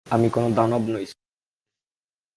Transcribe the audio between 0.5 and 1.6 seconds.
দানব নই, স্টিফেন।